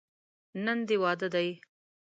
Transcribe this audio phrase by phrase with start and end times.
[0.65, 1.47] نن دې واده دی.